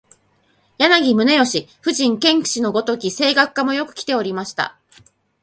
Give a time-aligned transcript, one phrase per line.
[0.79, 4.79] 柳宗悦、夫人兼子のごとき声楽家もよくきておりました